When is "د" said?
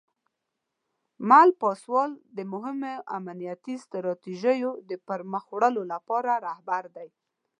2.35-2.37, 4.89-4.91